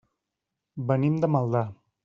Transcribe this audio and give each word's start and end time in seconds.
Venim 0.93 1.21
de 1.27 1.31
Maldà. 1.37 1.65